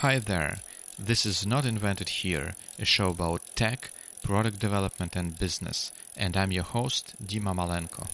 Hi 0.00 0.18
there. 0.18 0.60
This 0.98 1.26
is 1.26 1.46
Not 1.46 1.66
Invented 1.66 2.08
Here, 2.08 2.54
a 2.78 2.86
show 2.86 3.10
about 3.10 3.42
tech, 3.54 3.90
product 4.22 4.58
development, 4.58 5.14
and 5.14 5.38
business, 5.38 5.92
and 6.16 6.38
I'm 6.38 6.52
your 6.52 6.64
host, 6.64 7.14
Dima 7.22 7.54
Malenko. 7.54 8.06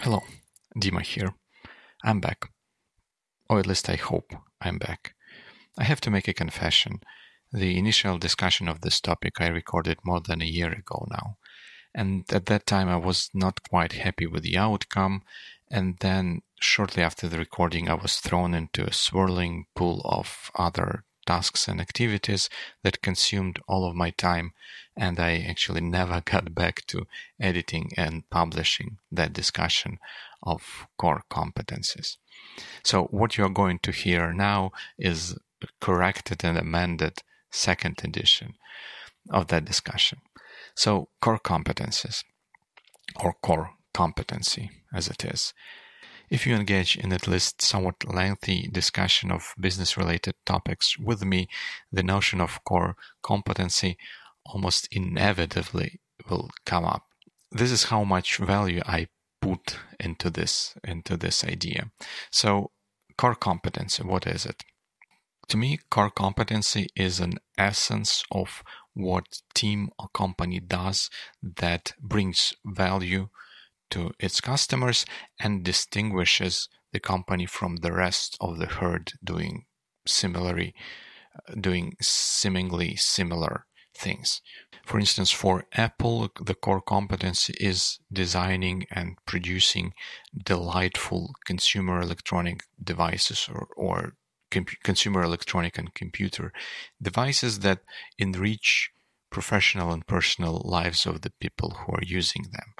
Hello, 0.00 0.22
Dima 0.76 1.02
here. 1.02 1.34
I'm 2.02 2.18
back. 2.18 2.50
Or 3.48 3.60
at 3.60 3.68
least 3.68 3.88
I 3.88 3.94
hope 3.94 4.32
I'm 4.60 4.76
back. 4.76 5.14
I 5.78 5.84
have 5.84 6.00
to 6.00 6.10
make 6.10 6.26
a 6.26 6.34
confession. 6.34 6.98
The 7.52 7.78
initial 7.78 8.18
discussion 8.18 8.66
of 8.66 8.80
this 8.80 9.00
topic 9.00 9.34
I 9.40 9.46
recorded 9.46 9.98
more 10.04 10.20
than 10.20 10.42
a 10.42 10.46
year 10.46 10.72
ago 10.72 11.06
now. 11.12 11.36
And 11.94 12.24
at 12.32 12.46
that 12.46 12.66
time, 12.66 12.88
I 12.88 12.96
was 12.96 13.30
not 13.32 13.62
quite 13.70 13.92
happy 13.92 14.26
with 14.26 14.42
the 14.42 14.58
outcome. 14.58 15.22
And 15.70 15.96
then 16.00 16.42
shortly 16.60 17.02
after 17.02 17.28
the 17.28 17.38
recording, 17.38 17.88
I 17.88 17.94
was 17.94 18.16
thrown 18.16 18.54
into 18.54 18.84
a 18.84 18.92
swirling 18.92 19.66
pool 19.74 20.00
of 20.04 20.50
other 20.54 21.04
tasks 21.26 21.68
and 21.68 21.80
activities 21.80 22.48
that 22.82 23.02
consumed 23.02 23.60
all 23.68 23.84
of 23.86 23.94
my 23.94 24.10
time. 24.10 24.52
And 24.96 25.20
I 25.20 25.44
actually 25.48 25.82
never 25.82 26.20
got 26.24 26.54
back 26.54 26.86
to 26.86 27.06
editing 27.38 27.90
and 27.96 28.28
publishing 28.30 28.98
that 29.12 29.32
discussion 29.32 29.98
of 30.42 30.86
core 30.96 31.22
competencies. 31.30 32.16
So 32.82 33.04
what 33.04 33.36
you're 33.36 33.50
going 33.50 33.78
to 33.80 33.92
hear 33.92 34.32
now 34.32 34.72
is 34.98 35.36
corrected 35.80 36.44
and 36.44 36.56
amended 36.56 37.18
second 37.50 38.00
edition 38.04 38.54
of 39.30 39.48
that 39.48 39.64
discussion. 39.64 40.20
So 40.74 41.08
core 41.20 41.40
competencies 41.40 42.24
or 43.22 43.34
core 43.42 43.70
competency 43.92 44.70
as 44.94 45.08
it 45.08 45.24
is. 45.24 45.52
If 46.30 46.46
you 46.46 46.54
engage 46.54 46.96
in 46.96 47.12
at 47.12 47.26
least 47.26 47.62
somewhat 47.62 48.04
lengthy 48.06 48.68
discussion 48.68 49.30
of 49.30 49.54
business 49.58 49.96
related 49.96 50.34
topics 50.44 50.98
with 50.98 51.24
me, 51.24 51.48
the 51.90 52.02
notion 52.02 52.40
of 52.40 52.62
core 52.64 52.96
competency 53.22 53.96
almost 54.44 54.88
inevitably 54.90 56.00
will 56.28 56.50
come 56.66 56.84
up. 56.84 57.04
This 57.50 57.70
is 57.70 57.84
how 57.84 58.04
much 58.04 58.36
value 58.36 58.82
I 58.84 59.08
put 59.40 59.78
into 59.98 60.30
this 60.30 60.74
into 60.84 61.16
this 61.16 61.44
idea. 61.44 61.90
So 62.30 62.72
core 63.16 63.34
competency, 63.34 64.02
what 64.02 64.26
is 64.26 64.44
it? 64.44 64.64
To 65.48 65.56
me, 65.56 65.78
core 65.90 66.10
competency 66.10 66.88
is 66.94 67.20
an 67.20 67.38
essence 67.56 68.22
of 68.30 68.62
what 68.92 69.40
team 69.54 69.88
or 69.98 70.08
company 70.12 70.60
does 70.60 71.08
that 71.42 71.94
brings 72.00 72.52
value 72.66 73.28
to 73.90 74.12
its 74.18 74.40
customers 74.40 75.04
and 75.38 75.64
distinguishes 75.64 76.68
the 76.92 77.00
company 77.00 77.46
from 77.46 77.76
the 77.76 77.92
rest 77.92 78.36
of 78.40 78.58
the 78.58 78.66
herd 78.66 79.12
doing 79.22 79.64
similarly 80.06 80.74
uh, 81.36 81.54
doing 81.60 81.94
seemingly 82.00 82.96
similar 82.96 83.66
things. 83.96 84.40
For 84.86 84.98
instance, 84.98 85.30
for 85.30 85.66
Apple, 85.72 86.30
the 86.40 86.54
core 86.54 86.80
competency 86.80 87.54
is 87.60 87.98
designing 88.12 88.86
and 88.90 89.16
producing 89.26 89.92
delightful 90.44 91.32
consumer 91.44 92.00
electronic 92.00 92.62
devices 92.82 93.48
or, 93.52 93.68
or 93.76 94.14
consumer 94.82 95.22
electronic 95.22 95.76
and 95.76 95.92
computer 95.94 96.52
devices 97.02 97.58
that 97.60 97.80
enrich 98.18 98.90
professional 99.30 99.92
and 99.92 100.06
personal 100.06 100.62
lives 100.64 101.06
of 101.06 101.22
the 101.22 101.32
people 101.40 101.70
who 101.70 101.92
are 101.92 102.04
using 102.04 102.46
them. 102.52 102.74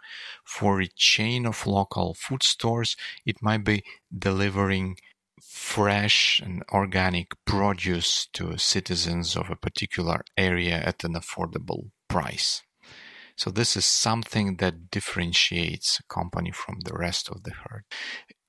For 0.45 0.81
a 0.81 0.89
chain 0.97 1.47
of 1.47 1.67
local 1.67 2.15
food 2.15 2.43
stores, 2.43 2.97
it 3.27 3.43
might 3.43 3.65
be 3.65 3.83
delivering 4.17 4.97
fresh 5.43 6.41
and 6.41 6.63
organic 6.73 7.33
produce 7.45 8.27
to 8.33 8.59
citizens 8.59 9.37
of 9.37 9.51
a 9.51 9.57
particular 9.57 10.25
area 10.37 10.77
at 10.77 11.05
an 11.05 11.15
affordable 11.15 11.91
price. 12.09 12.63
So 13.37 13.51
this 13.51 13.77
is 13.77 13.85
something 13.85 14.57
that 14.57 14.91
differentiates 14.91 16.01
a 16.01 16.13
company 16.13 16.51
from 16.51 16.81
the 16.81 16.95
rest 16.95 17.29
of 17.29 17.45
the 17.45 17.53
herd 17.53 17.85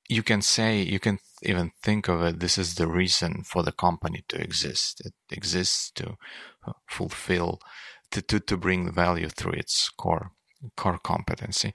you 0.09 0.24
can 0.24 0.42
say, 0.42 0.82
you 0.82 1.00
can 1.00 1.20
even 1.44 1.72
think 1.84 2.09
of 2.09 2.22
it, 2.24 2.40
this 2.40 2.58
is 2.58 2.76
the 2.76 2.88
reason 2.88 3.44
for 3.44 3.62
the 3.64 3.72
company 3.72 4.26
to 4.28 4.42
exist. 4.42 5.02
It 5.06 5.14
exists 5.32 5.92
to 5.92 6.18
uh, 6.68 6.74
fulfill, 6.88 7.59
to, 8.12 8.22
to, 8.22 8.40
to 8.40 8.58
bring 8.58 8.92
value 8.92 9.30
through 9.30 9.53
its 9.53 9.90
core, 9.90 10.31
core 10.75 11.00
competency. 11.00 11.74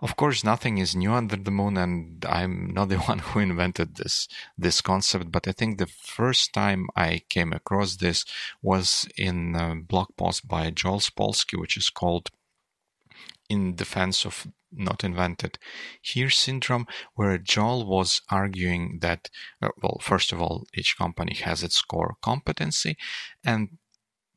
Of 0.00 0.16
course, 0.16 0.42
nothing 0.42 0.78
is 0.78 0.96
new 0.96 1.12
under 1.12 1.36
the 1.36 1.52
moon, 1.52 1.76
and 1.76 2.24
I'm 2.28 2.74
not 2.74 2.88
the 2.88 2.96
one 3.10 3.20
who 3.20 3.38
invented 3.38 3.94
this 3.96 4.26
this 4.58 4.80
concept. 4.80 5.30
But 5.30 5.46
I 5.46 5.52
think 5.52 5.78
the 5.78 5.86
first 5.86 6.52
time 6.52 6.88
I 6.96 7.22
came 7.28 7.52
across 7.52 7.96
this 7.96 8.24
was 8.60 9.06
in 9.16 9.54
a 9.54 9.76
blog 9.76 10.08
post 10.16 10.48
by 10.48 10.70
Joel 10.70 10.98
Spolsky, 10.98 11.56
which 11.58 11.76
is 11.76 11.88
called 11.88 12.30
"In 13.48 13.76
Defense 13.76 14.26
of 14.26 14.48
not 14.72 15.04
invented 15.04 15.58
here 16.00 16.30
syndrome, 16.30 16.86
where 17.14 17.38
Joel 17.38 17.86
was 17.86 18.22
arguing 18.30 18.98
that, 19.02 19.28
uh, 19.60 19.68
well, 19.82 19.98
first 20.00 20.32
of 20.32 20.40
all, 20.40 20.66
each 20.74 20.96
company 20.96 21.34
has 21.34 21.62
its 21.62 21.80
core 21.82 22.16
competency, 22.22 22.96
and 23.44 23.78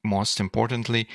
most 0.06 0.40
importantly, 0.40 1.08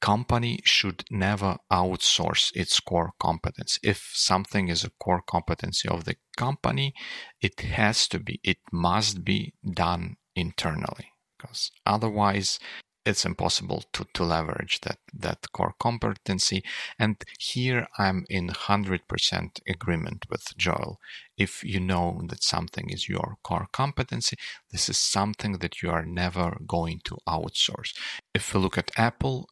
company 0.00 0.60
should 0.64 1.04
never 1.10 1.56
outsource 1.72 2.50
its 2.54 2.80
core 2.80 3.12
competence. 3.18 3.78
If 3.82 4.10
something 4.12 4.68
is 4.68 4.84
a 4.84 4.90
core 4.90 5.22
competency 5.26 5.88
of 5.88 6.04
the 6.04 6.16
company, 6.36 6.94
it 7.40 7.60
has 7.60 8.08
to 8.08 8.18
be, 8.18 8.40
it 8.42 8.58
must 8.72 9.24
be 9.24 9.54
done 9.64 10.16
internally 10.34 11.12
because 11.38 11.70
otherwise 11.86 12.58
it's 13.04 13.24
impossible 13.24 13.84
to, 13.92 14.06
to 14.14 14.24
leverage 14.24 14.80
that, 14.80 14.98
that 15.12 15.52
core 15.52 15.74
competency. 15.78 16.62
And 16.98 17.22
here 17.38 17.86
I'm 17.98 18.24
in 18.30 18.48
100% 18.48 19.60
agreement 19.68 20.26
with 20.30 20.56
Joel. 20.56 20.98
If 21.36 21.62
you 21.64 21.80
know 21.80 22.22
that 22.28 22.42
something 22.42 22.88
is 22.88 23.08
your 23.08 23.36
core 23.42 23.68
competency, 23.72 24.36
this 24.70 24.88
is 24.88 24.98
something 24.98 25.58
that 25.58 25.82
you 25.82 25.90
are 25.90 26.06
never 26.06 26.58
going 26.66 27.00
to 27.04 27.18
outsource. 27.28 27.94
If 28.32 28.54
we 28.54 28.60
look 28.60 28.78
at 28.78 28.90
Apple, 28.96 29.48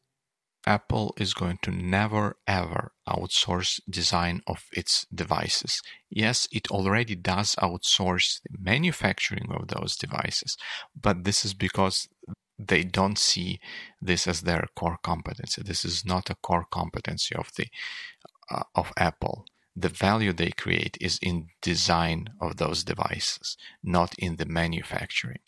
Apple 0.65 1.13
is 1.19 1.35
going 1.35 1.59
to 1.63 1.73
never 1.73 2.37
ever 2.47 2.93
outsource 3.09 3.81
design 3.91 4.43
of 4.47 4.65
its 4.73 5.05
devices. 5.13 5.83
Yes, 6.09 6.47
it 6.53 6.71
already 6.71 7.17
does 7.17 7.57
outsource 7.57 8.41
the 8.49 8.59
manufacturing 8.61 9.51
of 9.51 9.69
those 9.69 9.97
devices, 9.97 10.57
but 10.95 11.25
this 11.25 11.45
is 11.45 11.53
because 11.53 12.09
they 12.69 12.83
don't 12.83 13.19
see 13.19 13.61
this 14.01 14.27
as 14.27 14.43
their 14.43 14.67
core 14.77 14.99
competency. 15.03 15.63
This 15.63 15.85
is 15.85 16.05
not 16.05 16.31
a 16.31 16.37
core 16.37 16.67
competency 16.71 17.35
of 17.35 17.51
the 17.57 17.67
uh, 18.51 18.65
of 18.75 18.93
Apple. 18.97 19.47
The 19.75 19.89
value 19.89 20.33
they 20.33 20.51
create 20.51 20.99
is 21.01 21.19
in 21.23 21.49
design 21.63 22.29
of 22.41 22.59
those 22.59 22.85
devices, 22.85 23.57
not 23.83 24.15
in 24.19 24.37
the 24.37 24.45
manufacturing. 24.45 25.41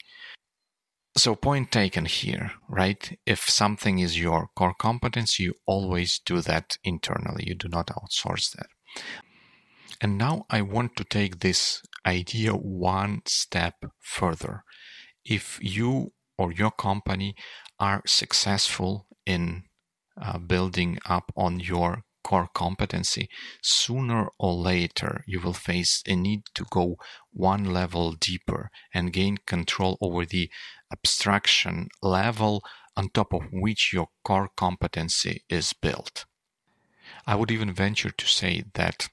So 1.17 1.35
point 1.37 1.71
taken 1.71 2.07
here, 2.07 2.53
right? 2.69 3.17
If 3.27 3.49
something 3.49 3.99
is 3.99 4.19
your 4.19 4.49
core 4.57 4.75
competence, 4.75 5.39
you 5.39 5.55
always 5.67 6.19
do 6.19 6.41
that 6.41 6.77
internally. 6.83 7.45
You 7.47 7.55
do 7.55 7.69
not 7.69 7.89
outsource 7.89 8.51
that. 8.57 8.67
And 10.01 10.19
now 10.19 10.47
I 10.51 10.63
want 10.63 10.97
to 10.97 11.05
take 11.05 11.41
this 11.41 11.83
idea 12.05 12.53
one 12.53 13.23
step 13.27 13.85
further. 14.01 14.65
If 15.25 15.59
you 15.63 16.13
or 16.39 16.53
your 16.53 16.71
company 16.71 17.35
are 17.79 18.03
successful 18.07 19.07
in 19.27 19.65
uh, 20.21 20.39
building 20.39 20.99
up 21.07 21.33
on 21.37 21.61
your 21.61 22.05
core 22.23 22.49
competency, 22.55 23.29
sooner 23.63 24.29
or 24.39 24.55
later 24.55 25.23
you 25.27 25.41
will 25.41 25.53
face 25.53 26.03
a 26.07 26.17
need 26.17 26.43
to 26.55 26.65
go 26.71 26.97
one 27.33 27.65
level 27.65 28.13
deeper 28.13 28.71
and 28.93 29.13
gain 29.13 29.37
control 29.47 29.99
over 30.01 30.25
the 30.25 30.51
abstraction 30.91 31.89
level 32.03 32.63
on 32.97 33.09
top 33.11 33.33
of 33.35 33.43
which 33.53 33.93
your 33.93 34.09
core 34.25 34.49
competency 34.57 35.43
is 35.49 35.73
built. 35.73 36.25
I 37.27 37.35
would 37.35 37.51
even 37.51 37.73
venture 37.73 38.11
to 38.11 38.27
say 38.27 38.65
that 38.75 39.09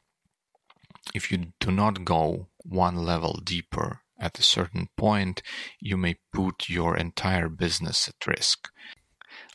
if 1.14 1.32
you 1.32 1.54
do 1.60 1.72
not 1.72 2.06
go 2.06 2.48
one 2.58 2.96
level 2.96 3.40
deeper 3.44 4.01
at 4.22 4.40
a 4.40 4.44
certain 4.44 4.88
point, 4.96 5.42
you 5.80 5.98
may 5.98 6.16
put 6.32 6.70
your 6.70 6.96
entire 6.96 7.50
business 7.50 8.08
at 8.08 8.28
risk. 8.28 8.70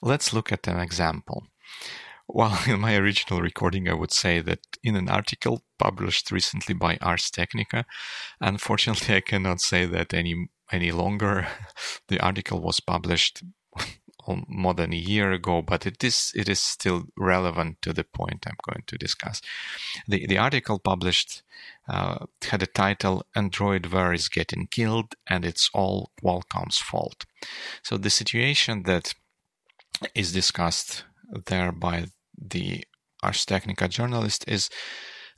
Let's 0.03 0.33
look 0.33 0.53
at 0.53 0.67
an 0.67 0.81
example. 0.81 1.47
While 2.27 2.59
in 2.67 2.81
my 2.81 2.97
original 2.97 3.41
recording, 3.41 3.89
I 3.89 3.95
would 3.95 4.13
say 4.13 4.41
that 4.41 4.61
in 4.83 4.97
an 4.97 5.09
article 5.09 5.63
published 5.79 6.31
recently 6.31 6.75
by 6.75 6.99
Ars 7.01 7.31
Technica, 7.31 7.85
unfortunately, 8.41 9.15
I 9.17 9.21
cannot 9.21 9.61
say 9.61 9.87
that 9.87 10.13
any 10.13 10.49
any 10.73 10.91
longer. 10.93 11.47
The 12.09 12.21
article 12.21 12.61
was 12.61 12.81
published 12.81 13.43
more 14.49 14.75
than 14.75 14.93
a 14.93 14.97
year 14.97 15.33
ago, 15.33 15.63
but 15.63 15.87
it 15.87 16.03
is 16.03 16.33
it 16.35 16.49
is 16.49 16.61
still 16.61 17.05
relevant 17.17 17.83
to 17.83 17.93
the 17.93 18.05
point 18.05 18.47
I'm 18.47 18.57
going 18.69 18.85
to 18.87 18.99
discuss. 18.99 19.41
The 20.09 20.27
the 20.27 20.39
article 20.39 20.79
published 20.79 21.43
uh, 21.89 22.27
had 22.51 22.63
a 22.63 22.67
title 22.67 23.25
"Android 23.35 23.87
Wear 23.87 24.13
is 24.13 24.29
getting 24.29 24.67
killed, 24.67 25.15
and 25.27 25.45
it's 25.45 25.71
all 25.73 26.11
Qualcomm's 26.23 26.79
fault." 26.79 27.25
So 27.83 27.97
the 27.97 28.11
situation 28.11 28.83
that 28.85 29.15
is 30.15 30.33
discussed 30.33 31.05
there 31.47 31.73
by 31.73 32.07
the 32.37 32.85
Ars 33.23 33.45
Technica 33.45 33.89
journalist 33.89 34.45
is 34.47 34.69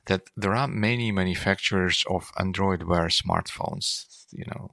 that 0.05 0.23
there 0.35 0.55
are 0.55 0.67
many 0.67 1.11
manufacturers 1.11 2.03
of 2.09 2.31
Android 2.37 2.83
Wear 2.83 3.07
smartphones. 3.07 4.05
You 4.31 4.45
know, 4.47 4.71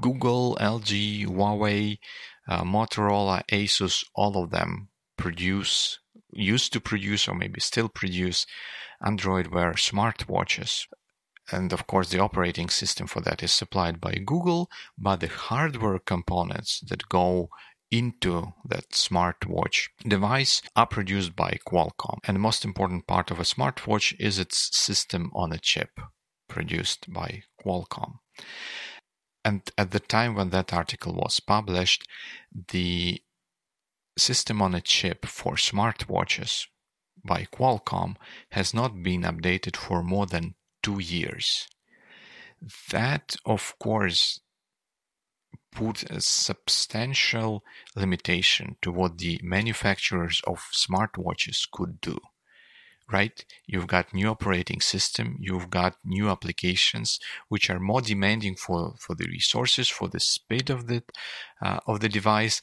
Google, 0.00 0.56
LG, 0.60 1.26
Huawei, 1.26 1.98
uh, 2.48 2.62
Motorola, 2.62 3.42
Asus, 3.50 4.04
all 4.14 4.42
of 4.42 4.50
them 4.50 4.88
produce, 5.16 5.98
used 6.32 6.72
to 6.72 6.80
produce, 6.80 7.28
or 7.28 7.34
maybe 7.34 7.60
still 7.60 7.88
produce 7.88 8.46
Android 9.04 9.48
Wear 9.48 9.72
smartwatches. 9.72 10.86
And 11.50 11.72
of 11.72 11.86
course, 11.86 12.10
the 12.10 12.18
operating 12.18 12.68
system 12.68 13.06
for 13.06 13.20
that 13.20 13.42
is 13.42 13.52
supplied 13.52 14.00
by 14.00 14.14
Google, 14.14 14.68
but 14.98 15.20
the 15.20 15.28
hardware 15.28 15.98
components 15.98 16.80
that 16.88 17.08
go 17.08 17.50
into 17.90 18.52
that 18.68 18.90
smartwatch 18.90 19.88
device 20.02 20.60
are 20.74 20.86
produced 20.86 21.36
by 21.36 21.58
Qualcomm. 21.66 22.18
And 22.24 22.34
the 22.34 22.40
most 22.40 22.64
important 22.64 23.06
part 23.06 23.30
of 23.30 23.38
a 23.38 23.44
smartwatch 23.44 24.14
is 24.18 24.38
its 24.38 24.76
system 24.76 25.30
on 25.34 25.52
a 25.52 25.58
chip 25.58 26.00
produced 26.48 27.12
by 27.12 27.42
Qualcomm. 27.64 28.18
And 29.46 29.62
at 29.78 29.92
the 29.92 30.00
time 30.00 30.34
when 30.34 30.50
that 30.50 30.72
article 30.72 31.14
was 31.14 31.38
published, 31.38 32.04
the 32.72 33.22
system 34.18 34.60
on 34.60 34.74
a 34.74 34.80
chip 34.80 35.24
for 35.24 35.54
smartwatches 35.54 36.66
by 37.24 37.44
Qualcomm 37.44 38.16
has 38.50 38.74
not 38.74 39.04
been 39.04 39.22
updated 39.22 39.76
for 39.76 40.02
more 40.02 40.26
than 40.26 40.56
two 40.82 40.98
years. 40.98 41.68
That, 42.90 43.36
of 43.44 43.78
course, 43.78 44.40
put 45.70 46.10
a 46.10 46.20
substantial 46.20 47.62
limitation 47.94 48.78
to 48.82 48.90
what 48.90 49.18
the 49.18 49.38
manufacturers 49.44 50.42
of 50.44 50.58
smartwatches 50.74 51.68
could 51.70 52.00
do 52.00 52.18
right 53.10 53.44
you've 53.66 53.86
got 53.86 54.12
new 54.12 54.28
operating 54.28 54.80
system 54.80 55.36
you've 55.40 55.70
got 55.70 55.96
new 56.04 56.28
applications 56.28 57.20
which 57.48 57.70
are 57.70 57.78
more 57.78 58.00
demanding 58.00 58.54
for 58.54 58.94
for 58.98 59.14
the 59.14 59.26
resources 59.26 59.88
for 59.88 60.08
the 60.08 60.20
speed 60.20 60.70
of 60.70 60.86
the 60.86 61.02
uh, 61.62 61.78
of 61.86 62.00
the 62.00 62.08
device 62.08 62.60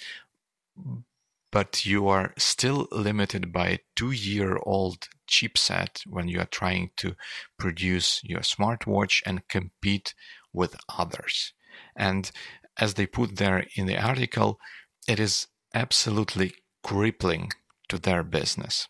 but 1.51 1.85
you 1.85 2.07
are 2.07 2.33
still 2.37 2.87
limited 2.91 3.53
by 3.53 3.67
a 3.67 3.79
two 3.95 4.11
year 4.11 4.57
old 4.63 5.07
chipset 5.29 6.01
when 6.07 6.27
you 6.27 6.39
are 6.39 6.45
trying 6.45 6.89
to 6.97 7.15
produce 7.57 8.21
your 8.23 8.41
smartwatch 8.41 9.21
and 9.25 9.47
compete 9.47 10.13
with 10.51 10.75
others 10.89 11.53
and 11.95 12.31
as 12.77 12.95
they 12.95 13.05
put 13.05 13.35
there 13.37 13.65
in 13.75 13.85
the 13.85 14.01
article, 14.01 14.59
it 15.07 15.19
is 15.19 15.47
absolutely 15.73 16.53
crippling 16.83 17.51
to 17.89 17.97
their 17.97 18.23
business. 18.23 18.87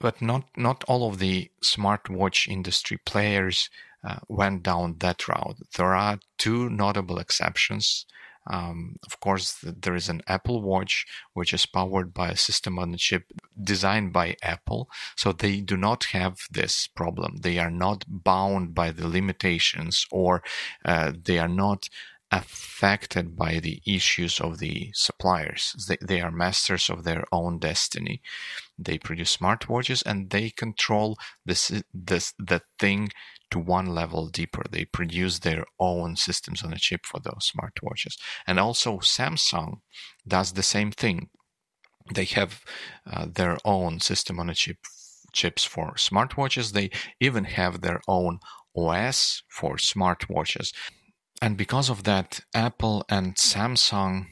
But 0.00 0.22
not, 0.22 0.44
not 0.56 0.82
all 0.88 1.08
of 1.08 1.18
the 1.18 1.50
smartwatch 1.62 2.48
industry 2.48 2.98
players 3.04 3.68
uh, 4.02 4.16
went 4.28 4.62
down 4.62 4.96
that 5.00 5.28
route. 5.28 5.58
There 5.76 5.94
are 5.94 6.18
two 6.38 6.70
notable 6.70 7.18
exceptions. 7.18 8.06
Um, 8.50 8.96
of 9.06 9.20
course, 9.20 9.58
there 9.62 9.94
is 9.94 10.08
an 10.08 10.22
Apple 10.26 10.62
Watch, 10.62 11.06
which 11.34 11.52
is 11.52 11.66
powered 11.66 12.14
by 12.14 12.30
a 12.30 12.36
system 12.36 12.78
on 12.78 12.94
a 12.94 12.96
chip 12.96 13.24
designed 13.62 14.12
by 14.12 14.36
Apple. 14.42 14.88
So 15.16 15.32
they 15.32 15.60
do 15.60 15.76
not 15.76 16.04
have 16.12 16.38
this 16.50 16.86
problem. 16.86 17.36
They 17.42 17.58
are 17.58 17.70
not 17.70 18.04
bound 18.08 18.74
by 18.74 18.92
the 18.92 19.06
limitations 19.06 20.06
or 20.10 20.42
uh, 20.84 21.12
they 21.22 21.38
are 21.38 21.48
not 21.48 21.90
affected 22.30 23.36
by 23.36 23.58
the 23.58 23.82
issues 23.86 24.40
of 24.40 24.58
the 24.58 24.90
suppliers. 24.94 25.74
They, 25.88 25.98
they 26.00 26.20
are 26.20 26.30
masters 26.30 26.88
of 26.88 27.04
their 27.04 27.24
own 27.32 27.58
destiny. 27.58 28.22
They 28.78 28.98
produce 28.98 29.36
smartwatches 29.36 30.02
and 30.06 30.30
they 30.30 30.50
control 30.50 31.18
this, 31.44 31.72
this, 31.92 32.32
the 32.38 32.62
thing 32.78 33.10
to 33.50 33.58
one 33.58 33.86
level 33.86 34.28
deeper. 34.28 34.62
They 34.70 34.84
produce 34.84 35.40
their 35.40 35.64
own 35.78 36.16
systems 36.16 36.62
on 36.62 36.72
a 36.72 36.78
chip 36.78 37.04
for 37.04 37.20
those 37.20 37.52
smartwatches. 37.52 38.16
And 38.46 38.60
also 38.60 38.98
Samsung 38.98 39.80
does 40.26 40.52
the 40.52 40.62
same 40.62 40.92
thing. 40.92 41.30
They 42.14 42.24
have 42.26 42.62
uh, 43.10 43.26
their 43.32 43.58
own 43.64 44.00
system 44.00 44.38
on 44.38 44.50
a 44.50 44.54
chip 44.54 44.78
chips 45.32 45.64
for 45.64 45.94
smartwatches. 45.94 46.72
They 46.72 46.90
even 47.20 47.44
have 47.44 47.80
their 47.80 48.00
own 48.08 48.40
OS 48.76 49.42
for 49.48 49.76
smartwatches. 49.76 50.72
And 51.40 51.56
because 51.56 51.88
of 51.88 52.04
that, 52.04 52.40
Apple 52.54 53.04
and 53.08 53.34
Samsung 53.36 54.26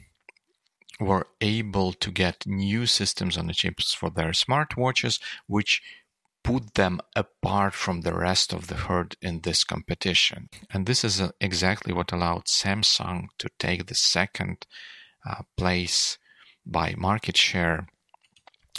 were 0.99 1.27
able 1.41 1.93
to 1.93 2.11
get 2.11 2.45
new 2.45 2.85
systems 2.85 3.37
on 3.37 3.47
the 3.47 3.53
chips 3.53 3.93
for 3.93 4.09
their 4.09 4.31
smartwatches, 4.31 5.19
which 5.47 5.81
put 6.43 6.75
them 6.75 6.99
apart 7.15 7.73
from 7.73 8.01
the 8.01 8.13
rest 8.13 8.53
of 8.53 8.67
the 8.67 8.75
herd 8.75 9.15
in 9.21 9.41
this 9.41 9.63
competition. 9.63 10.49
And 10.71 10.85
this 10.85 11.03
is 11.03 11.19
uh, 11.19 11.31
exactly 11.41 11.93
what 11.93 12.11
allowed 12.11 12.45
Samsung 12.45 13.27
to 13.39 13.49
take 13.57 13.87
the 13.87 13.95
second 13.95 14.65
uh, 15.27 15.43
place 15.57 16.17
by 16.65 16.93
market 16.97 17.37
share 17.37 17.87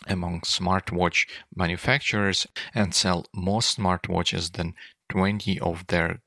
among 0.06 0.41
smartwatch 0.43 1.26
manufacturers 1.55 2.47
and 2.75 2.94
sell 2.94 3.26
more 3.35 3.61
smartwatches 3.61 4.53
than 4.53 4.75
20 5.11 5.61
of 5.61 5.87
their 5.88 6.23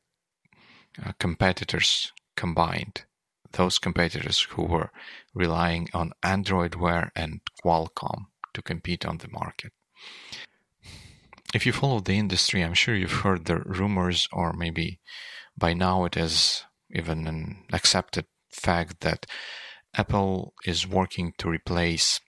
Uh, 1.01 1.12
competitors 1.19 2.12
combined. 2.36 3.06
Those 3.54 3.80
competitors 3.80 4.42
who 4.51 4.63
were 4.63 4.92
relying 5.34 5.90
on 5.94 6.13
Android 6.22 6.75
Wear 6.75 7.12
and 7.16 7.42
Qualcomm 7.63 8.25
to 8.54 8.62
compete 8.62 9.06
on 9.06 9.18
the 9.18 9.30
market. 9.31 9.72
If 11.54 11.66
you 11.66 11.72
follow 11.72 12.00
the 12.00 12.18
industry, 12.18 12.63
I'm 12.63 12.74
sure 12.74 12.95
you've 12.95 13.22
heard 13.22 13.45
the 13.45 13.60
rumors, 13.60 14.28
or 14.31 14.54
maybe 14.54 15.00
by 15.57 15.74
now 15.74 16.06
it 16.06 16.18
is 16.18 16.63
even 16.92 17.28
an 17.28 17.63
accepted 17.72 18.25
fact 18.50 19.01
that 19.01 19.25
Apple 19.95 20.54
is 20.66 20.88
working 20.88 21.34
to 21.38 21.50
replace 21.50 22.19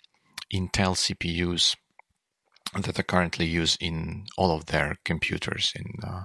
Intel 0.54 0.96
CPUs 0.96 1.76
that 2.84 3.00
are 3.00 3.04
currently 3.04 3.46
used 3.46 3.82
in 3.82 4.26
all 4.38 4.52
of 4.52 4.66
their 4.66 4.98
computers, 5.06 5.72
in 5.76 5.94
uh, 6.04 6.24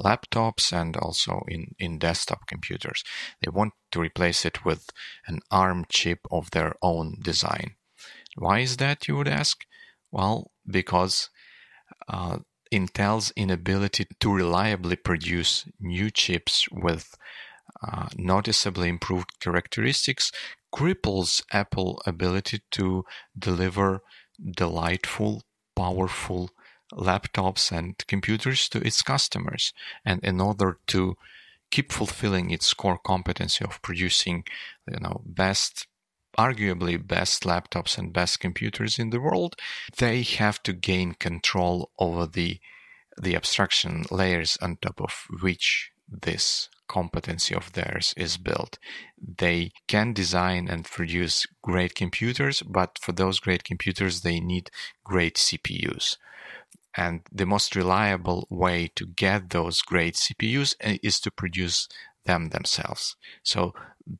laptops 0.00 0.72
and 0.72 0.96
also 0.96 1.42
in, 1.48 1.74
in 1.78 1.98
desktop 1.98 2.46
computers. 2.46 3.04
They 3.42 3.50
want 3.50 3.74
to 3.92 4.00
replace 4.00 4.44
it 4.44 4.64
with 4.64 4.90
an 5.26 5.40
ARM 5.50 5.86
chip 5.88 6.20
of 6.30 6.50
their 6.50 6.74
own 6.82 7.18
design. 7.22 7.76
Why 8.36 8.60
is 8.60 8.78
that, 8.78 9.06
you 9.06 9.16
would 9.16 9.28
ask? 9.28 9.64
Well, 10.10 10.50
because 10.66 11.30
uh, 12.08 12.38
Intel's 12.72 13.32
inability 13.36 14.06
to 14.20 14.32
reliably 14.32 14.96
produce 14.96 15.66
new 15.78 16.10
chips 16.10 16.66
with 16.72 17.14
uh, 17.86 18.08
noticeably 18.16 18.88
improved 18.88 19.38
characteristics 19.40 20.32
cripples 20.74 21.42
Apple's 21.52 22.02
ability 22.06 22.62
to 22.70 23.04
deliver 23.38 24.00
delightful 24.56 25.42
powerful 25.74 26.50
laptops 26.92 27.72
and 27.72 27.96
computers 28.06 28.68
to 28.68 28.78
its 28.86 29.02
customers. 29.02 29.72
And 30.04 30.22
in 30.22 30.40
order 30.40 30.78
to 30.88 31.16
keep 31.70 31.90
fulfilling 31.90 32.50
its 32.50 32.72
core 32.74 32.98
competency 32.98 33.64
of 33.64 33.80
producing, 33.82 34.44
you 34.90 35.00
know, 35.00 35.22
best 35.24 35.86
arguably 36.38 36.96
best 37.06 37.42
laptops 37.42 37.98
and 37.98 38.12
best 38.12 38.40
computers 38.40 38.98
in 38.98 39.10
the 39.10 39.20
world, 39.20 39.56
they 39.98 40.22
have 40.22 40.62
to 40.62 40.72
gain 40.72 41.12
control 41.14 41.90
over 41.98 42.26
the 42.26 42.58
the 43.20 43.36
abstraction 43.36 44.04
layers 44.10 44.56
on 44.62 44.78
top 44.80 45.00
of 45.00 45.26
which 45.42 45.92
this 46.08 46.70
competency 46.92 47.54
of 47.54 47.72
theirs 47.72 48.12
is 48.16 48.36
built. 48.36 48.78
They 49.44 49.72
can 49.88 50.12
design 50.12 50.68
and 50.68 50.84
produce 50.84 51.46
great 51.62 51.94
computers, 51.94 52.62
but 52.62 52.98
for 53.00 53.12
those 53.12 53.40
great 53.40 53.64
computers, 53.64 54.20
they 54.20 54.40
need 54.40 54.70
great 55.02 55.36
CPUs. 55.36 56.18
And 56.94 57.20
the 57.32 57.46
most 57.46 57.74
reliable 57.74 58.46
way 58.50 58.90
to 58.96 59.06
get 59.06 59.50
those 59.50 59.80
great 59.80 60.14
CPUs 60.14 60.74
uh, 60.84 60.98
is 61.02 61.18
to 61.20 61.30
produce 61.30 61.88
them 62.26 62.50
themselves. 62.50 63.16
So 63.42 63.72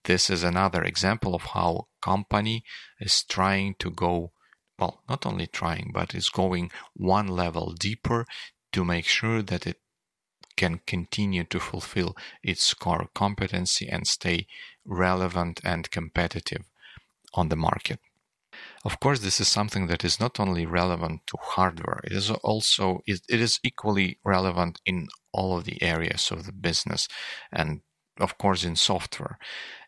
this 0.05 0.31
is 0.31 0.43
another 0.43 0.83
example 0.83 1.35
of 1.35 1.43
how 1.55 1.89
company 2.01 2.65
is 2.99 3.23
trying 3.23 3.75
to 3.81 3.91
go 3.91 4.33
well, 4.79 5.03
not 5.09 5.27
only 5.27 5.47
trying, 5.47 5.91
but 5.93 6.15
is 6.15 6.29
going 6.31 6.71
one 6.95 7.29
level 7.29 7.73
deeper 7.79 8.27
to 8.73 8.85
make 8.85 9.05
sure 9.05 9.43
that 9.43 9.67
it 9.67 9.79
can 10.57 10.81
continue 10.87 11.45
to 11.45 11.61
fulfill 11.61 12.17
its 12.43 12.75
core 12.75 13.09
competency 13.15 13.89
and 13.89 14.07
stay 14.07 14.47
relevant 14.85 15.61
and 15.65 15.91
competitive 15.91 16.65
on 17.35 17.49
the 17.49 17.57
market. 17.57 18.01
Of 18.85 19.01
course, 19.01 19.21
this 19.21 19.41
is 19.41 19.49
something 19.49 19.87
that 19.87 20.05
is 20.05 20.21
not 20.21 20.39
only 20.39 20.67
relevant 20.67 21.23
to 21.29 21.39
hardware, 21.41 22.01
it 22.05 22.13
is 22.13 22.31
also 22.31 23.03
it 23.07 23.23
is 23.29 23.61
equally 23.63 24.19
relevant 24.25 24.81
in 24.85 25.09
all 25.33 25.57
of 25.57 25.65
the 25.65 25.83
areas 25.83 26.31
of 26.31 26.45
the 26.45 26.53
business 26.53 27.09
and 27.51 27.81
of 28.21 28.37
course 28.39 28.65
in 28.65 28.77
software. 28.77 29.39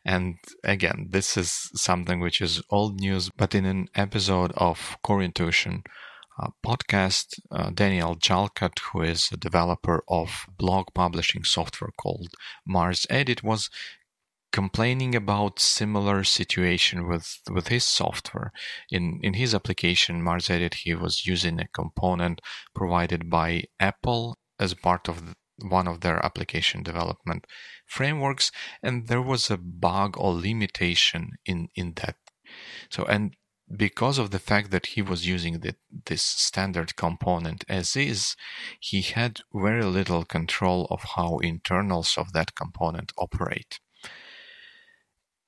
And 0.05 0.39
again, 0.63 1.09
this 1.11 1.37
is 1.37 1.71
something 1.75 2.21
which 2.21 2.41
is 2.41 2.63
old 2.71 3.01
news, 3.01 3.31
but 3.37 3.55
in 3.55 3.65
an 3.65 3.89
episode 3.95 4.53
of 4.57 4.97
Core 5.03 5.23
Intuition 5.23 5.85
uh, 6.39 6.49
podcast, 6.65 7.41
uh, 7.51 7.71
Daniel 7.71 8.17
Jalkut, 8.17 8.79
who 8.93 9.03
is 9.03 9.31
a 9.33 9.37
developer 9.37 10.03
of 10.09 10.47
blog 10.59 10.87
publishing 10.95 11.45
software 11.45 11.93
called 11.97 12.35
MarsEdit, 12.69 13.43
was 13.43 13.71
complaining 14.53 15.17
about 15.17 15.59
similar 15.59 16.23
situation 16.23 17.09
with 17.09 17.41
with 17.51 17.69
his 17.69 17.85
software. 17.85 18.53
In 18.89 19.19
in 19.23 19.35
his 19.35 19.53
application 19.53 20.23
MarsEdit 20.23 20.75
he 20.75 20.95
was 20.95 21.27
using 21.27 21.59
a 21.59 21.67
component 21.69 22.41
provided 22.73 23.29
by 23.29 23.65
apple 23.81 24.39
as 24.61 24.75
part 24.75 25.09
of 25.09 25.35
one 25.59 25.89
of 25.89 26.01
their 26.01 26.25
application 26.25 26.85
development 26.85 27.47
frameworks 27.87 28.53
and 28.81 29.09
there 29.09 29.23
was 29.23 29.51
a 29.51 29.57
bug 29.57 30.17
or 30.17 30.33
limitation 30.33 31.33
in 31.45 31.69
in 31.75 31.95
that. 31.97 32.17
So 32.91 33.05
and 33.05 33.35
because 33.77 34.19
of 34.19 34.31
the 34.31 34.39
fact 34.39 34.71
that 34.71 34.87
he 34.87 35.03
was 35.03 35.27
using 35.27 35.61
the, 35.61 35.75
this 36.07 36.23
standard 36.23 36.97
component 36.97 37.65
as 37.69 37.97
is, 37.97 38.37
he 38.81 39.01
had 39.03 39.41
very 39.53 39.85
little 39.85 40.25
control 40.25 40.87
of 40.91 41.03
how 41.17 41.39
internals 41.39 42.17
of 42.17 42.33
that 42.33 42.55
component 42.55 43.13
operate. 43.19 43.81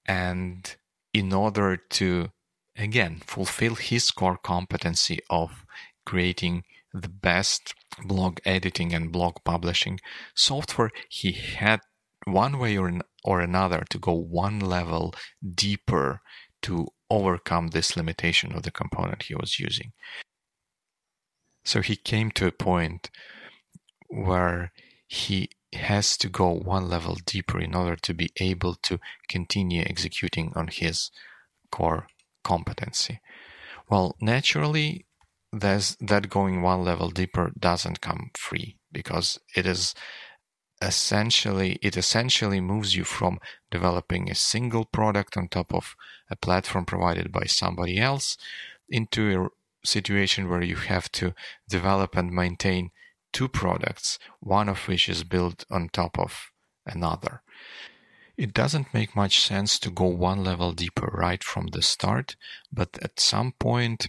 And 0.06 0.76
in 1.12 1.32
order 1.32 1.76
to, 1.76 2.28
again, 2.76 3.22
fulfill 3.26 3.74
his 3.74 4.10
core 4.10 4.38
competency 4.38 5.20
of 5.28 5.64
creating 6.04 6.64
the 6.94 7.08
best 7.08 7.74
blog 8.04 8.38
editing 8.44 8.94
and 8.94 9.12
blog 9.12 9.36
publishing 9.44 10.00
software, 10.34 10.90
he 11.08 11.32
had 11.32 11.80
one 12.24 12.58
way 12.58 12.76
or, 12.76 12.92
or 13.24 13.40
another 13.40 13.84
to 13.90 13.98
go 13.98 14.12
one 14.12 14.60
level 14.60 15.14
deeper 15.54 16.20
to 16.66 16.88
overcome 17.08 17.68
this 17.68 17.96
limitation 17.96 18.52
of 18.52 18.62
the 18.62 18.70
component 18.70 19.22
he 19.22 19.34
was 19.34 19.60
using. 19.60 19.92
So 21.64 21.80
he 21.80 21.94
came 21.96 22.30
to 22.32 22.46
a 22.46 22.52
point 22.52 23.10
where 24.08 24.72
he 25.06 25.50
has 25.72 26.16
to 26.18 26.28
go 26.28 26.50
one 26.50 26.88
level 26.88 27.16
deeper 27.24 27.60
in 27.60 27.74
order 27.74 27.96
to 27.96 28.14
be 28.14 28.30
able 28.40 28.74
to 28.82 28.98
continue 29.28 29.82
executing 29.82 30.52
on 30.56 30.68
his 30.68 31.10
core 31.70 32.08
competency. 32.42 33.20
Well, 33.88 34.16
naturally, 34.20 35.06
there's 35.52 35.96
that 36.00 36.28
going 36.28 36.62
one 36.62 36.82
level 36.82 37.10
deeper 37.10 37.52
doesn't 37.58 38.00
come 38.00 38.30
free 38.34 38.76
because 38.90 39.38
it 39.54 39.66
is 39.66 39.94
essentially 40.82 41.78
it 41.82 41.96
essentially 41.96 42.60
moves 42.60 42.94
you 42.94 43.04
from 43.04 43.38
developing 43.70 44.30
a 44.30 44.34
single 44.34 44.84
product 44.84 45.36
on 45.36 45.48
top 45.48 45.72
of 45.72 45.96
a 46.30 46.36
platform 46.36 46.84
provided 46.84 47.32
by 47.32 47.44
somebody 47.44 47.98
else 47.98 48.36
into 48.88 49.44
a 49.44 49.86
situation 49.86 50.48
where 50.48 50.62
you 50.62 50.76
have 50.76 51.10
to 51.12 51.34
develop 51.68 52.16
and 52.16 52.30
maintain 52.32 52.90
two 53.32 53.48
products, 53.48 54.18
one 54.40 54.68
of 54.68 54.88
which 54.88 55.08
is 55.08 55.24
built 55.24 55.64
on 55.70 55.88
top 55.88 56.18
of 56.18 56.50
another. 56.84 57.42
It 58.36 58.52
doesn't 58.52 58.92
make 58.92 59.16
much 59.16 59.40
sense 59.40 59.78
to 59.78 59.90
go 59.90 60.04
one 60.06 60.44
level 60.44 60.72
deeper 60.72 61.10
right 61.12 61.42
from 61.42 61.68
the 61.68 61.82
start, 61.82 62.36
but 62.72 62.98
at 63.02 63.18
some 63.18 63.52
point 63.52 64.08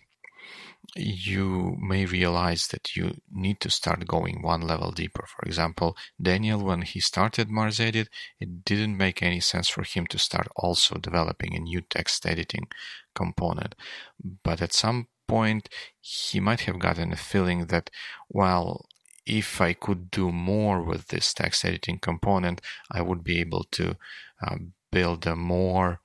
you 0.96 1.77
may 1.79 2.06
realize 2.06 2.67
that 2.67 2.96
you 2.96 3.17
need 3.32 3.60
to 3.60 3.70
start 3.70 4.08
going 4.08 4.41
one 4.41 4.62
level 4.62 4.91
deeper. 4.91 5.25
For 5.27 5.46
example, 5.46 5.98
Daniel, 6.22 6.63
when 6.63 6.82
he 6.82 7.00
started 7.00 7.50
MarsEdit, 7.50 8.08
it 8.39 8.65
didn't 8.65 8.98
make 8.98 9.22
any 9.22 9.39
sense 9.39 9.67
for 9.67 9.84
him 9.84 10.08
to 10.08 10.17
start 10.17 10.48
also 10.56 10.98
developing 10.98 11.56
a 11.56 11.60
new 11.60 11.82
text 11.82 12.25
editing 12.25 12.67
component. 13.13 13.75
But 14.44 14.62
at 14.62 14.74
some 14.74 15.08
point, 15.27 15.70
he 16.00 16.39
might 16.39 16.62
have 16.62 16.79
gotten 16.79 17.12
a 17.12 17.17
feeling 17.17 17.65
that, 17.65 17.89
well, 18.29 18.86
if 19.25 19.60
I 19.60 19.74
could 19.74 20.10
do 20.10 20.32
more 20.32 20.82
with 20.82 21.08
this 21.08 21.34
text 21.34 21.65
editing 21.65 22.00
component, 22.00 22.62
I 22.89 23.01
would 23.01 23.24
be 23.24 23.39
able 23.39 23.65
to 23.72 23.98
uh, 24.41 24.56
build 24.89 25.27
a 25.27 25.36
more 25.36 26.00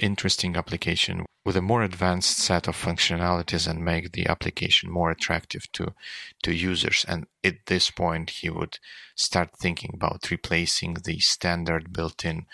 interesting 0.00 0.56
application 0.56 1.24
with 1.44 1.56
a 1.56 1.62
more 1.62 1.82
advanced 1.82 2.38
set 2.38 2.68
of 2.68 2.76
functionalities 2.76 3.68
and 3.68 3.84
make 3.84 4.12
the 4.12 4.26
application 4.26 4.90
more 4.90 5.10
attractive 5.10 5.70
to 5.72 5.94
to 6.42 6.54
users 6.54 7.04
and 7.08 7.26
at 7.44 7.54
this 7.66 7.90
point 7.90 8.30
he 8.30 8.50
would 8.50 8.78
start 9.14 9.50
thinking 9.58 9.90
about 9.94 10.30
replacing 10.30 10.94
the 11.04 11.18
standard 11.18 11.92
built-in 11.92 12.46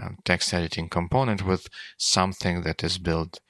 um, 0.00 0.16
text 0.24 0.52
editing 0.52 0.88
component 0.88 1.46
with 1.46 1.68
something 1.96 2.62
that 2.62 2.82
is 2.82 2.98
built 2.98 3.40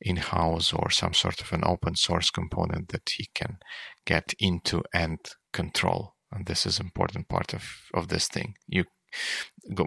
in-house 0.00 0.72
or 0.72 0.90
some 0.90 1.14
sort 1.14 1.40
of 1.40 1.52
an 1.52 1.62
open 1.64 1.96
source 1.96 2.30
component 2.30 2.88
that 2.88 3.08
he 3.16 3.28
can 3.34 3.58
get 4.04 4.34
into 4.38 4.82
and 4.94 5.18
control. 5.52 6.14
And 6.30 6.46
this 6.46 6.66
is 6.66 6.78
important 6.78 7.28
part 7.28 7.54
of, 7.54 7.64
of 7.94 8.08
this 8.08 8.28
thing. 8.28 8.54
You 8.66 8.84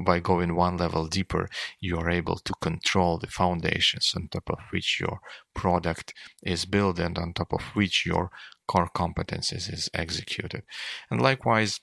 by 0.06 0.20
going 0.20 0.56
one 0.56 0.78
level 0.78 1.08
deeper, 1.08 1.50
you 1.80 1.98
are 1.98 2.10
able 2.10 2.38
to 2.38 2.54
control 2.62 3.18
the 3.18 3.28
foundations 3.28 4.14
on 4.16 4.28
top 4.28 4.50
of 4.50 4.60
which 4.72 5.00
your 5.00 5.20
product 5.54 6.14
is 6.44 6.66
built 6.66 7.00
and 7.00 7.18
on 7.18 7.34
top 7.34 7.54
of 7.54 7.62
which 7.74 8.06
your 8.06 8.30
core 8.68 8.90
competencies 8.96 9.72
is 9.72 9.90
executed. 9.94 10.64
And 11.10 11.22
likewise, 11.22 11.80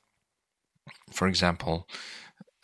for 1.12 1.28
example, 1.28 1.88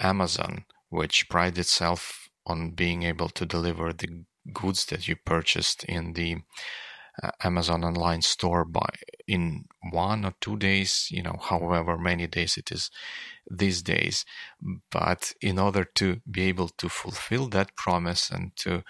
Amazon, 0.01 0.65
which 0.89 1.29
prides 1.29 1.59
itself 1.59 2.29
on 2.47 2.71
being 2.71 3.03
able 3.03 3.29
to 3.31 3.47
deliver 3.47 3.93
the 3.93 4.25
goods 4.53 4.87
that 4.87 5.09
you 5.09 5.17
purchased 5.25 5.85
in 5.85 6.13
the 6.13 6.39
Uh, 7.23 7.31
Amazon 7.45 7.85
online 7.85 8.23
store 8.23 8.65
by 8.65 8.89
in 9.29 9.67
one 9.93 10.25
or 10.25 10.35
two 10.41 10.57
days, 10.57 11.07
you 11.11 11.23
know, 11.23 11.37
however 11.41 11.97
many 11.97 12.27
days 12.27 12.57
it 12.57 12.73
is 12.73 12.91
these 13.49 13.83
days. 13.83 14.25
But 14.91 15.33
in 15.41 15.59
order 15.59 15.85
to 15.95 16.21
be 16.29 16.43
able 16.49 16.71
to 16.71 16.89
fulfill 16.89 17.47
that 17.49 17.77
promise 17.77 18.31
and 18.31 18.51
to 18.57 18.83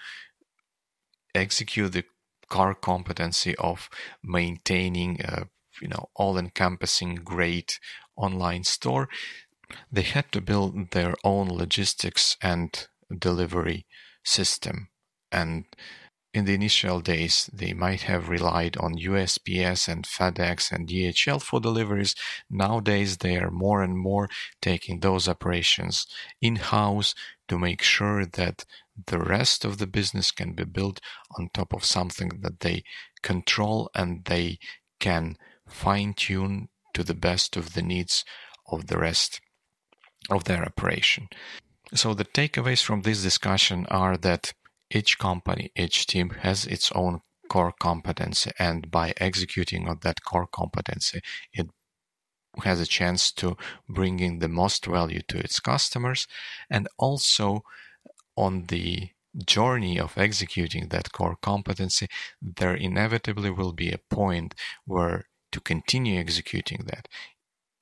execute 1.35 1.91
the 1.91 2.05
core 2.49 2.73
competency 2.73 3.55
of 3.57 3.89
maintaining 4.23 5.21
a 5.21 5.47
you 5.81 5.87
know 5.87 6.09
all-encompassing 6.15 7.15
great 7.15 7.79
online 8.15 8.63
store, 8.63 9.07
they 9.91 10.03
had 10.03 10.31
to 10.31 10.41
build 10.41 10.91
their 10.91 11.13
own 11.23 11.47
logistics 11.49 12.37
and 12.41 12.87
delivery 13.19 13.85
system 14.23 14.89
and 15.31 15.65
in 16.35 16.43
the 16.43 16.53
initial 16.53 16.99
days, 16.99 17.49
they 17.53 17.73
might 17.73 18.01
have 18.01 18.27
relied 18.27 18.75
on 18.77 18.95
USPS 18.95 19.87
and 19.87 20.05
FedEx 20.05 20.69
and 20.69 20.87
DHL 20.87 21.41
for 21.41 21.61
deliveries. 21.61 22.13
Nowadays, 22.49 23.17
they 23.17 23.37
are 23.37 23.49
more 23.49 23.81
and 23.81 23.97
more 23.97 24.27
taking 24.61 24.99
those 24.99 25.29
operations 25.29 26.05
in 26.41 26.57
house 26.57 27.15
to 27.47 27.57
make 27.57 27.81
sure 27.81 28.25
that 28.25 28.65
the 29.07 29.19
rest 29.19 29.63
of 29.63 29.77
the 29.77 29.87
business 29.87 30.31
can 30.31 30.53
be 30.53 30.65
built 30.65 30.99
on 31.37 31.49
top 31.53 31.73
of 31.73 31.85
something 31.85 32.31
that 32.41 32.59
they 32.59 32.83
control 33.21 33.89
and 33.95 34.25
they 34.25 34.59
can 34.99 35.37
fine 35.67 36.13
tune 36.13 36.67
to 36.93 37.03
the 37.03 37.13
best 37.13 37.55
of 37.55 37.73
the 37.73 37.81
needs 37.81 38.25
of 38.69 38.87
the 38.87 38.97
rest 38.97 39.39
of 40.29 40.43
their 40.43 40.65
operation. 40.65 41.29
So, 41.93 42.13
the 42.13 42.25
takeaways 42.25 42.83
from 42.83 43.03
this 43.03 43.23
discussion 43.23 43.85
are 43.87 44.17
that 44.17 44.53
each 44.95 45.19
company, 45.19 45.71
each 45.75 46.07
team 46.07 46.29
has 46.41 46.65
its 46.65 46.91
own 46.93 47.21
core 47.49 47.73
competency, 47.79 48.51
and 48.57 48.89
by 48.89 49.13
executing 49.17 49.87
on 49.87 49.99
that 50.01 50.23
core 50.23 50.47
competency, 50.47 51.21
it 51.53 51.67
has 52.63 52.79
a 52.79 52.85
chance 52.85 53.31
to 53.33 53.57
bring 53.89 54.19
in 54.19 54.39
the 54.39 54.47
most 54.47 54.85
value 54.85 55.21
to 55.27 55.37
its 55.37 55.59
customers 55.59 56.27
and 56.69 56.87
also 56.97 57.61
on 58.37 58.65
the 58.67 59.09
journey 59.45 59.99
of 59.99 60.17
executing 60.17 60.87
that 60.89 61.11
core 61.11 61.37
competency 61.41 62.07
there 62.41 62.73
inevitably 62.73 63.49
will 63.49 63.73
be 63.73 63.91
a 63.91 63.99
point 64.09 64.55
where 64.85 65.25
to 65.51 65.59
continue 65.59 66.17
executing 66.17 66.85
that 66.85 67.09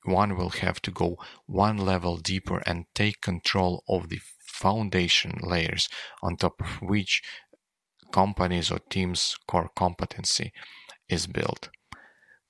one 0.04 0.36
will 0.36 0.50
have 0.50 0.80
to 0.82 0.90
go 0.90 1.18
one 1.46 1.78
level 1.78 2.16
deeper 2.16 2.62
and 2.66 2.86
take 2.94 3.20
control 3.20 3.82
of 3.88 4.08
the 4.08 4.20
foundation 4.46 5.38
layers 5.42 5.88
on 6.22 6.36
top 6.36 6.60
of 6.60 6.82
which 6.82 7.22
companies 8.12 8.70
or 8.70 8.78
teams' 8.78 9.36
core 9.48 9.70
competency 9.76 10.52
is 11.08 11.26
built. 11.26 11.70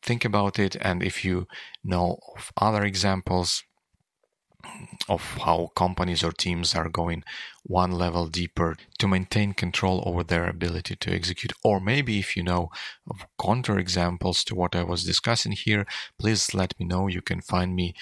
Think 0.03 0.25
about 0.25 0.59
it, 0.59 0.77
and 0.77 1.03
if 1.03 1.25
you 1.25 1.47
know 1.83 2.19
of 2.37 2.53
other 2.59 2.85
examples, 2.85 3.65
of 5.09 5.23
how 5.45 5.71
companies 5.75 6.23
or 6.23 6.33
teams 6.33 6.75
are 6.75 6.89
going 6.89 7.23
one 7.63 7.93
level 7.93 8.27
deeper 8.27 8.77
to 8.99 9.09
maintain 9.09 9.53
control 9.53 10.03
over 10.07 10.23
their 10.23 10.47
ability 10.49 10.97
to 10.97 11.13
execute. 11.13 11.53
Or 11.63 11.81
maybe 11.81 12.19
if 12.19 12.37
you 12.37 12.43
know 12.43 12.71
of 13.09 13.27
counterexamples 13.39 14.45
to 14.45 14.55
what 14.55 14.75
I 14.75 14.83
was 14.83 15.05
discussing 15.05 15.53
here, 15.53 15.87
please 16.19 16.55
let 16.55 16.79
me 16.79 16.87
know. 16.87 17.09
You 17.09 17.23
can 17.23 17.41
find 17.41 17.75
me 17.75 17.95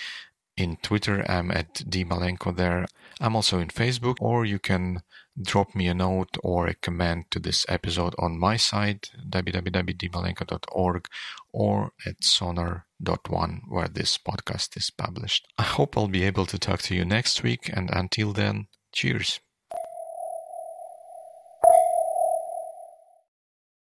in 0.56 0.76
Twitter. 0.82 1.24
I'm 1.28 1.50
at 1.50 1.74
dmalenko 1.74 2.56
there. 2.56 2.86
I'm 3.20 3.36
also 3.36 3.58
in 3.58 3.68
Facebook, 3.68 4.16
or 4.20 4.44
you 4.44 4.58
can 4.58 5.02
drop 5.40 5.74
me 5.74 5.86
a 5.86 5.94
note 5.94 6.36
or 6.42 6.66
a 6.66 6.74
comment 6.74 7.26
to 7.30 7.38
this 7.38 7.64
episode 7.68 8.14
on 8.18 8.38
my 8.38 8.56
site, 8.56 9.10
www.dmalenko.org, 9.28 11.06
or 11.52 11.92
at 12.06 12.22
sonar.one, 12.22 13.62
where 13.68 13.88
this 13.88 14.18
podcast 14.18 14.76
is 14.76 14.90
published. 14.90 15.46
I 15.58 15.62
hope 15.62 15.96
I'll 15.96 16.08
be 16.08 16.24
able 16.24 16.46
to 16.46 16.58
talk 16.58 16.82
to 16.82 16.94
you 16.94 17.04
next 17.04 17.42
week, 17.42 17.70
and 17.72 17.90
until 17.90 18.32
then, 18.32 18.66
cheers. 18.92 19.40